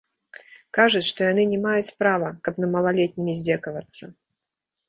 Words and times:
Кажуць, 0.77 1.05
што 1.09 1.27
яны 1.31 1.43
не 1.51 1.59
маюць 1.67 1.95
права, 2.05 2.31
каб 2.47 2.53
над 2.65 2.73
малалетнімі 2.77 3.39
здзекавацца. 3.43 4.03